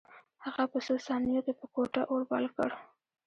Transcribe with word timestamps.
هغه 0.45 0.63
په 0.71 0.77
څو 0.85 0.93
ثانیو 1.07 1.45
کې 1.45 1.53
په 1.59 1.65
کوټه 1.73 2.01
اور 2.11 2.21
بل 2.31 2.45
کړ 2.55 2.69